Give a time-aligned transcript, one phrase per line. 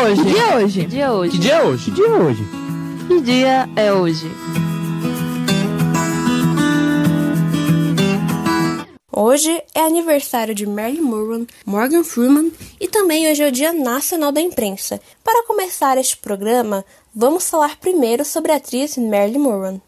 [0.00, 0.22] é hoje?
[0.22, 0.80] Que dia é hoje?
[0.80, 1.30] Que dia é hoje?
[1.34, 1.84] Que dia é hoje?
[1.84, 2.44] Que dia é hoje?
[3.06, 4.30] Que dia é hoje?
[9.12, 12.50] Hoje é aniversário de Marilyn Monroe, Morgan Freeman
[12.80, 14.98] e também hoje é o Dia Nacional da Imprensa.
[15.22, 19.82] Para começar este programa, vamos falar primeiro sobre a atriz Marilyn Monroe.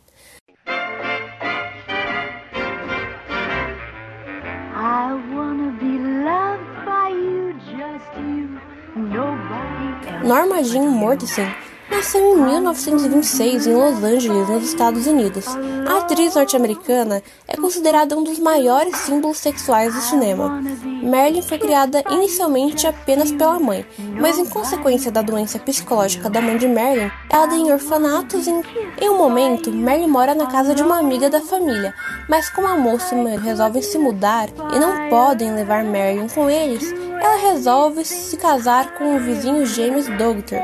[10.25, 11.53] Norma Jean Mortensen
[11.91, 15.45] nasceu em 1926 em Los Angeles, nos Estados Unidos.
[15.87, 20.63] A atriz norte-americana é considerada um dos maiores símbolos sexuais do cinema.
[21.03, 23.85] Marilyn foi criada inicialmente apenas pela mãe,
[24.21, 28.63] mas em consequência da doença psicológica da mãe de Marilyn, ela em orfanatos em,
[29.01, 31.93] em um momento, Marilyn mora na casa de uma amiga da família,
[32.29, 36.49] mas como a moça e mãe resolvem se mudar e não podem levar Marilyn com
[36.49, 40.59] eles, ela resolve se casar com o vizinho James Doctor,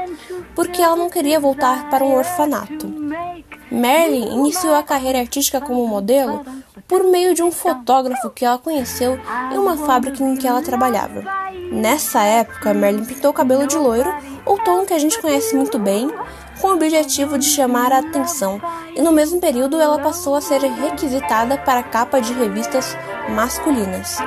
[0.57, 2.93] porque ela não queria voltar para um orfanato.
[3.71, 6.45] Marilyn iniciou a carreira artística como modelo
[6.89, 9.21] por meio de um fotógrafo que ela conheceu
[9.53, 11.23] em uma fábrica em que ela trabalhava.
[11.71, 14.13] Nessa época, Marilyn pintou o cabelo de loiro,
[14.45, 16.11] o tom que a gente conhece muito bem,
[16.61, 18.61] com o objetivo de chamar a atenção,
[18.97, 22.97] e no mesmo período ela passou a ser requisitada para capa de revistas
[23.29, 24.19] masculinas.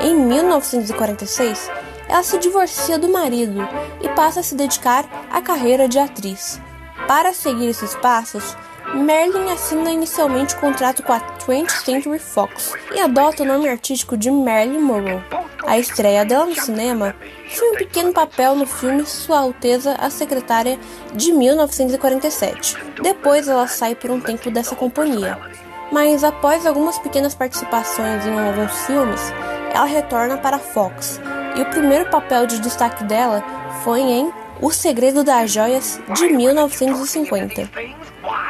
[0.00, 1.70] Em 1946,
[2.08, 3.60] ela se divorcia do marido
[4.00, 6.60] e passa a se dedicar à carreira de atriz.
[7.06, 8.56] Para seguir esses passos,
[8.94, 14.16] Marilyn assina inicialmente o contrato com a 20th Century Fox e adota o nome artístico
[14.16, 15.22] de Marilyn Monroe.
[15.66, 17.14] A estreia dela no cinema
[17.50, 20.78] foi um pequeno papel no filme Sua Alteza a Secretária
[21.14, 22.76] de 1947.
[23.02, 25.38] Depois ela sai por um tempo dessa companhia.
[25.92, 29.20] Mas após algumas pequenas participações em alguns filmes,
[29.72, 31.20] ela retorna para Fox
[31.56, 33.42] e o primeiro papel de destaque dela
[33.82, 37.70] foi em O Segredo das Joias de 1950.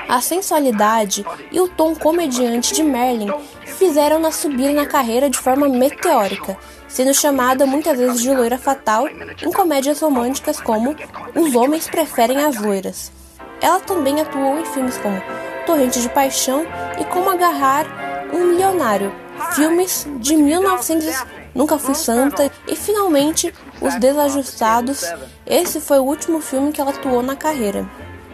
[0.09, 3.33] A sensualidade e o tom comediante de Marilyn
[3.65, 6.57] fizeram-na subir na carreira de forma meteórica,
[6.89, 10.97] sendo chamada muitas vezes de loira fatal em comédias românticas como
[11.35, 13.13] Os Homens Preferem as Loiras.
[13.61, 15.23] Ela também atuou em filmes como
[15.67, 16.65] Torrente de Paixão
[16.99, 19.13] e Como Agarrar um Milionário,
[19.55, 25.05] filmes de 1950 Nunca Fui Santa e finalmente Os Desajustados.
[25.45, 27.85] Esse foi o último filme que ela atuou na carreira.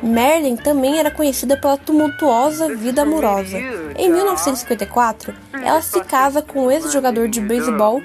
[0.03, 3.57] Marilyn também era conhecida pela tumultuosa vida amorosa.
[3.97, 8.03] Em 1954, ela se casa com o ex-jogador de beisebol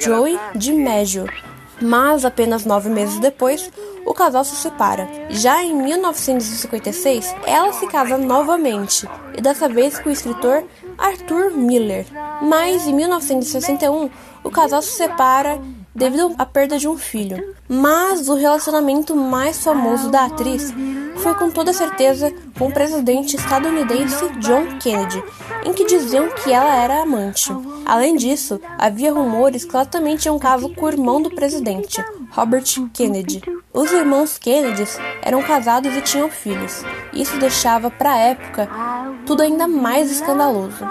[0.00, 1.26] Joey DiMaggio,
[1.78, 3.70] mas apenas nove meses depois,
[4.06, 5.06] o casal se separa.
[5.28, 10.64] Já em 1956, ela se casa novamente, e dessa vez com o escritor
[11.02, 12.06] Arthur Miller.
[12.40, 14.08] Mas em 1961,
[14.44, 15.60] o casal se separa
[15.94, 17.54] devido à perda de um filho.
[17.68, 20.72] Mas o relacionamento mais famoso da atriz
[21.16, 25.22] foi com toda certeza com o presidente estadunidense John Kennedy,
[25.64, 27.52] em que diziam que ela era amante.
[27.84, 32.02] Além disso, havia rumores que ela também tinha um caso com o irmão do presidente,
[32.30, 33.42] Robert Kennedy.
[33.72, 34.84] Os irmãos Kennedy
[35.20, 36.82] eram casados e tinham filhos.
[37.12, 38.68] Isso deixava para a época
[39.26, 40.86] tudo ainda mais escandaloso.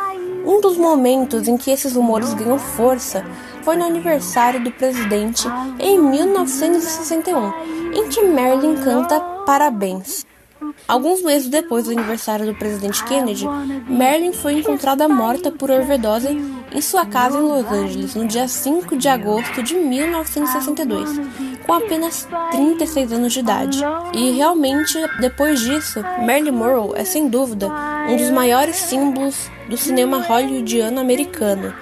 [0.46, 3.24] Um dos momentos em que esses rumores ganham força
[3.64, 5.48] foi no aniversário do presidente
[5.80, 7.54] em 1961,
[7.94, 10.26] em que Marilyn canta Parabéns.
[10.88, 13.46] Alguns meses depois do aniversário do presidente Kennedy,
[13.88, 16.28] Marilyn foi encontrada morta por overdose
[16.72, 21.10] em sua casa em Los Angeles no dia 5 de agosto de 1962,
[21.66, 23.80] com apenas 36 anos de idade.
[24.14, 27.70] E realmente, depois disso, Marilyn Monroe é sem dúvida
[28.10, 31.74] um dos maiores símbolos do cinema hollywoodiano americano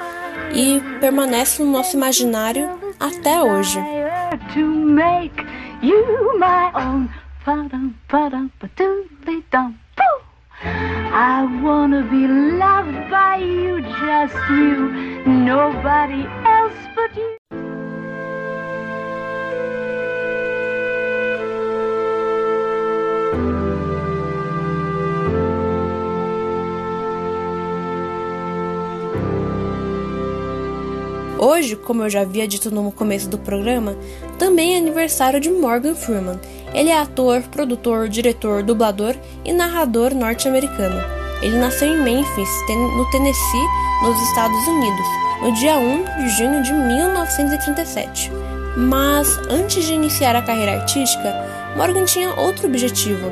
[0.53, 2.69] e permanece no nosso imaginário
[3.00, 3.79] até hoje.
[7.49, 10.17] Ba-dum, ba-dum, ba-doodly-dum, boo.
[10.61, 14.91] I wanna be loved by you, just you,
[15.25, 17.48] nobody else but you.
[31.41, 33.95] Hoje, como eu já havia dito no começo do programa,
[34.38, 36.38] também é aniversário de Morgan Freeman.
[36.74, 39.15] Ele é ator, produtor, diretor, dublador
[39.45, 41.01] e narrador norte-americano.
[41.41, 43.68] Ele nasceu em Memphis, no Tennessee,
[44.03, 45.07] nos Estados Unidos,
[45.41, 48.30] no dia 1 de junho de 1937.
[48.75, 51.33] Mas antes de iniciar a carreira artística,
[51.77, 53.31] Morgan tinha outro objetivo.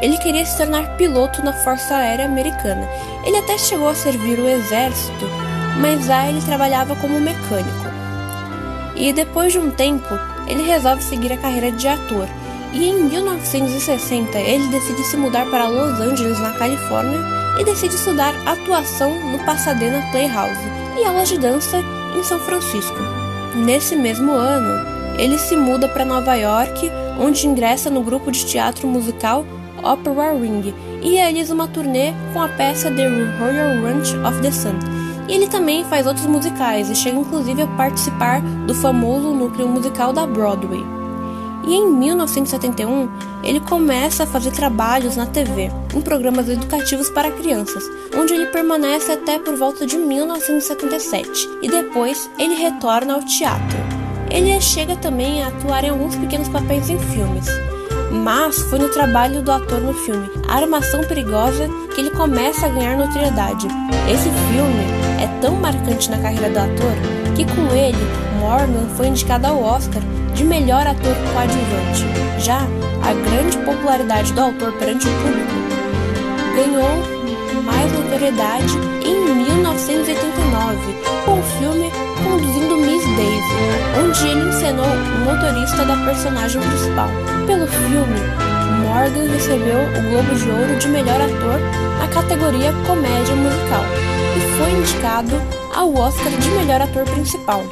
[0.00, 2.88] Ele queria se tornar piloto na Força Aérea Americana.
[3.26, 5.26] Ele até chegou a servir o exército,
[5.80, 7.92] mas lá ele trabalhava como mecânico.
[8.94, 12.28] E depois de um tempo, ele resolve seguir a carreira de ator
[12.72, 17.20] E em 1960 ele decide se mudar para Los Angeles, na Califórnia,
[17.60, 20.58] e decide estudar atuação no Pasadena Playhouse
[20.98, 21.78] e aulas de dança
[22.16, 22.96] em São Francisco.
[23.54, 24.86] Nesse mesmo ano,
[25.18, 26.90] ele se muda para Nova York,
[27.20, 29.44] onde ingressa no grupo de teatro musical
[29.82, 30.72] Opera Ring
[31.02, 33.06] e realiza uma turnê com a peça The
[33.38, 35.01] Royal Ranch of the Sun.
[35.28, 40.12] E ele também faz outros musicais e chega inclusive a participar do famoso núcleo musical
[40.12, 40.84] da Broadway.
[41.64, 43.08] E em 1971,
[43.44, 47.84] ele começa a fazer trabalhos na TV, em programas educativos para crianças,
[48.16, 53.78] onde ele permanece até por volta de 1977, e depois ele retorna ao teatro.
[54.28, 57.46] Ele chega também a atuar em alguns pequenos papéis em filmes
[58.12, 62.96] mas foi no trabalho do ator no filme Armação Perigosa que ele começa a ganhar
[62.96, 63.66] notoriedade.
[64.08, 64.84] Esse filme
[65.22, 66.92] é tão marcante na carreira do ator
[67.34, 67.96] que com ele
[68.38, 70.02] Morgan foi indicado ao Oscar
[70.34, 72.04] de melhor ator coadjuvante.
[72.38, 72.60] Já
[73.02, 75.52] a grande popularidade do autor perante o público
[76.54, 77.22] ganhou
[77.64, 78.74] mais notoriedade
[79.04, 80.76] em 1989
[81.24, 81.90] com o filme
[82.22, 84.86] Conduzindo Miss Daisy, onde ele encenou
[85.62, 87.08] o da personagem principal.
[87.46, 88.20] Pelo filme,
[88.82, 91.60] Morgan recebeu o Globo de Ouro de melhor ator
[91.98, 93.84] na categoria Comédia Musical
[94.36, 95.40] e foi indicado
[95.72, 97.62] ao Oscar de melhor ator principal.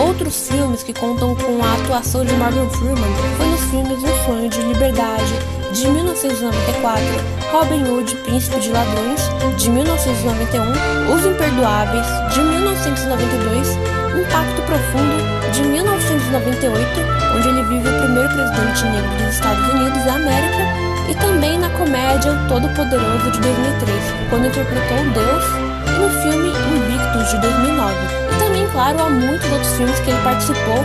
[0.00, 4.48] Outros filmes que contam com a atuação de Morgan Freeman foram os filmes Um Sonho
[4.48, 5.34] de Liberdade,
[5.72, 7.04] de 1994,
[7.52, 9.20] Robin Hood, Príncipe de Ladrões,
[9.58, 17.00] de 1991, Os Imperdoáveis, de 1992, Impacto Profundo, de 1998,
[17.36, 20.62] onde ele vive o primeiro presidente negro dos Estados Unidos da América,
[21.08, 25.44] e também na comédia O Todo-Poderoso de 2003, quando interpretou Deus,
[25.86, 27.94] e no filme Invictus de 2009.
[28.30, 30.84] E também, claro, há muitos outros filmes que ele participou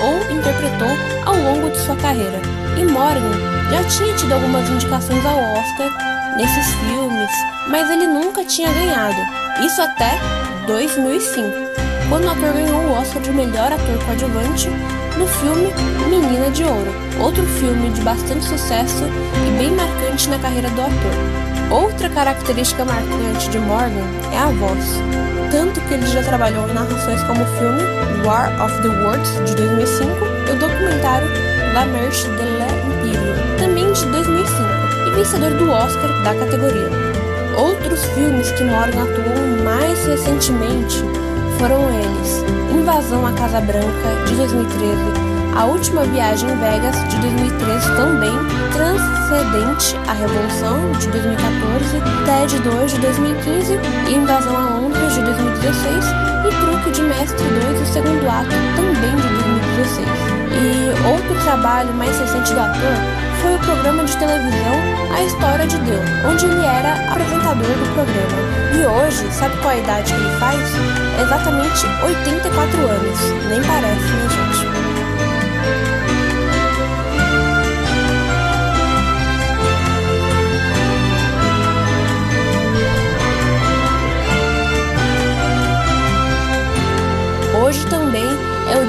[0.00, 0.88] ou interpretou
[1.24, 2.40] ao longo de sua carreira.
[2.76, 3.32] E Morgan
[3.70, 7.30] já tinha tido algumas indicações ao Oscar nesses filmes,
[7.68, 9.16] mas ele nunca tinha ganhado.
[9.64, 10.18] Isso até
[10.66, 11.50] 2005,
[12.08, 14.68] quando o ator ganhou o Oscar de melhor ator coadjuvante
[15.18, 15.72] no filme
[16.08, 19.04] Menina de Ouro, outro filme de bastante sucesso
[19.46, 21.54] e bem marcante na carreira do ator.
[21.70, 24.84] Outra característica marcante de Morgan é a voz,
[25.50, 27.82] tanto que ele já trabalhou em narrações como o filme
[28.24, 30.10] War of the Worlds de 2005
[30.48, 31.28] e o documentário
[31.72, 34.52] La Marche de l'Empire também de 2005,
[35.06, 36.90] e vencedor do Oscar da categoria.
[37.56, 41.02] Outros filmes que Morgan atuou mais recentemente
[41.58, 44.94] foram eles Invasão à Casa Branca, de 2013,
[45.56, 48.32] A Última Viagem em Vegas, de 2013 também,
[48.72, 53.72] Transcendente à Revolução, de 2014, TED 2, de 2015
[54.08, 56.04] e Invasão a Londres, de 2016
[56.44, 60.33] e Truque de Mestre 2, o segundo ato, também de 2016.
[60.54, 62.96] E outro trabalho mais recente do ator
[63.42, 64.74] foi o programa de televisão
[65.14, 68.54] A História de Deus, onde ele era apresentador do programa.
[68.72, 70.60] E hoje, sabe qual a idade que ele faz?
[71.20, 73.20] Exatamente 84 anos.
[73.48, 74.53] Nem parece, né, gente?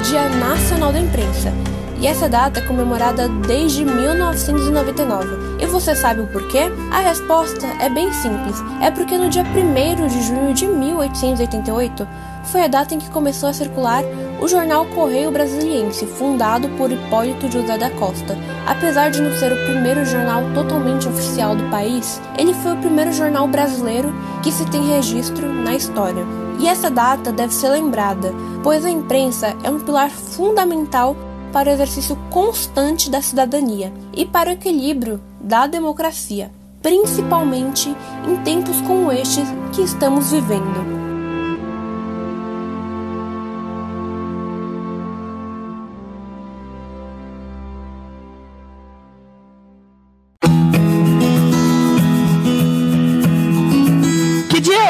[0.08, 1.52] Dia Nacional da Imprensa
[2.00, 5.56] e essa data é comemorada desde 1999.
[5.58, 6.70] E você sabe o porquê?
[6.92, 12.06] A resposta é bem simples: é porque no dia 1 de junho de 1888
[12.44, 14.04] foi a data em que começou a circular
[14.40, 18.38] o jornal Correio Brasiliense, fundado por Hipólito José da Costa.
[18.64, 23.12] Apesar de não ser o primeiro jornal totalmente oficial do país, ele foi o primeiro
[23.12, 26.45] jornal brasileiro que se tem registro na história.
[26.58, 28.32] E essa data deve ser lembrada,
[28.62, 31.16] pois a imprensa é um pilar fundamental
[31.52, 36.50] para o exercício constante da cidadania e para o equilíbrio da democracia,
[36.82, 37.94] principalmente
[38.28, 40.95] em tempos como estes que estamos vivendo.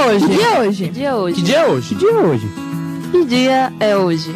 [0.06, 0.26] Hoje?
[0.26, 0.84] Que dia é hoje?
[0.84, 1.34] Que dia é hoje?
[1.36, 2.50] Que dia é hoje?
[3.10, 4.34] Que dia é hoje?